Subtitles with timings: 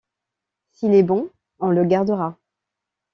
[0.71, 1.29] S'il est bon,
[1.59, 2.35] on le gardera.